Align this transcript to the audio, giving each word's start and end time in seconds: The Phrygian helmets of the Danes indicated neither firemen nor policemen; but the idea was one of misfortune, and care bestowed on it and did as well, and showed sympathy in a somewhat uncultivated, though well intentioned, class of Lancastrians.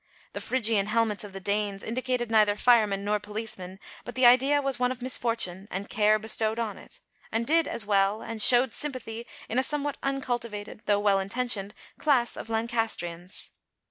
The 0.33 0.41
Phrygian 0.41 0.87
helmets 0.87 1.23
of 1.23 1.31
the 1.31 1.39
Danes 1.39 1.83
indicated 1.83 2.31
neither 2.31 2.55
firemen 2.55 3.05
nor 3.05 3.19
policemen; 3.19 3.79
but 4.03 4.15
the 4.15 4.25
idea 4.25 4.59
was 4.59 4.79
one 4.79 4.91
of 4.91 4.99
misfortune, 4.99 5.67
and 5.69 5.89
care 5.91 6.17
bestowed 6.17 6.57
on 6.57 6.79
it 6.79 6.99
and 7.31 7.45
did 7.45 7.67
as 7.67 7.85
well, 7.85 8.23
and 8.23 8.41
showed 8.41 8.73
sympathy 8.73 9.27
in 9.47 9.59
a 9.59 9.63
somewhat 9.63 9.99
uncultivated, 10.01 10.81
though 10.87 10.99
well 10.99 11.19
intentioned, 11.19 11.75
class 11.99 12.35
of 12.35 12.49
Lancastrians. 12.49 13.51